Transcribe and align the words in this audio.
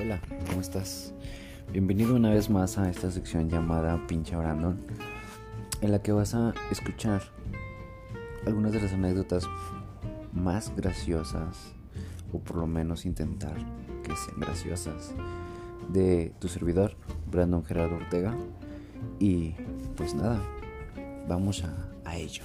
Hola, 0.00 0.18
¿cómo 0.48 0.62
estás? 0.62 1.12
Bienvenido 1.72 2.16
una 2.16 2.30
vez 2.30 2.48
más 2.48 2.78
a 2.78 2.88
esta 2.88 3.10
sección 3.10 3.50
llamada 3.50 4.06
Pinche 4.06 4.34
Brandon, 4.34 4.80
en 5.82 5.92
la 5.92 6.00
que 6.00 6.10
vas 6.10 6.34
a 6.34 6.54
escuchar 6.70 7.20
algunas 8.46 8.72
de 8.72 8.80
las 8.80 8.94
anécdotas 8.94 9.46
más 10.32 10.74
graciosas, 10.74 11.74
o 12.32 12.38
por 12.38 12.56
lo 12.56 12.66
menos 12.66 13.04
intentar 13.04 13.54
que 14.02 14.16
sean 14.16 14.40
graciosas, 14.40 15.12
de 15.90 16.32
tu 16.38 16.48
servidor, 16.48 16.96
Brandon 17.30 17.62
Gerardo 17.62 17.96
Ortega. 17.96 18.34
Y 19.18 19.50
pues 19.96 20.14
nada, 20.14 20.40
vamos 21.28 21.62
a 22.06 22.16
ello. 22.16 22.42